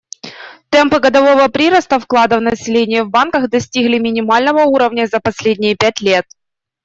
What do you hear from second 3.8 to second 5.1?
минимального уровня